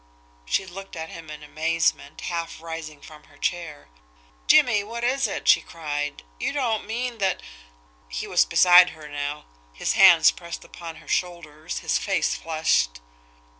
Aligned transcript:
She 0.45 0.65
looked 0.65 0.95
at 0.95 1.09
him 1.09 1.29
in 1.29 1.43
amazement, 1.43 2.21
half 2.21 2.59
rising 2.59 3.01
from 3.01 3.25
her 3.25 3.37
chair. 3.37 3.89
"Jimmie, 4.47 4.83
what 4.83 5.03
is 5.03 5.27
it?" 5.27 5.47
she 5.47 5.61
cried. 5.61 6.23
"You 6.39 6.53
don't 6.53 6.87
mean 6.87 7.19
that" 7.19 7.39
He 8.09 8.25
was 8.25 8.43
beside 8.43 8.89
her 8.97 9.07
now, 9.07 9.45
his 9.73 9.93
hands 9.93 10.31
pressed 10.31 10.63
upon 10.63 10.95
her 10.95 11.07
shoulders, 11.07 11.81
his 11.85 11.99
face 11.99 12.33
flushed. 12.35 12.99